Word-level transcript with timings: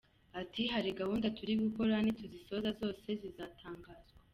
Ati 0.41 0.61
“Hari 0.73 0.89
gahunda 0.99 1.27
turi 1.37 1.53
gukora 1.63 1.93
nituzisoza 2.03 2.69
zose 2.79 3.07
zizatangazwa. 3.21 4.19